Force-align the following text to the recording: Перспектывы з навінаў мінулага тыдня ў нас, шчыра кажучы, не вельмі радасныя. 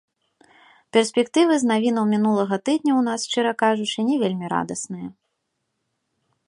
Перспектывы 0.95 1.53
з 1.63 1.67
навінаў 1.71 2.05
мінулага 2.13 2.55
тыдня 2.69 2.91
ў 2.99 3.05
нас, 3.09 3.19
шчыра 3.29 3.51
кажучы, 3.63 3.97
не 4.09 4.15
вельмі 4.23 4.45
радасныя. 4.55 5.07